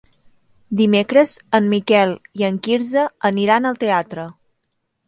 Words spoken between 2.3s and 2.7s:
i en